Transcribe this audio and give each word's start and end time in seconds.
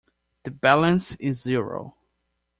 The 0.45 0.49
balance 0.49 1.13
is 1.17 1.41
zero. 1.43 1.95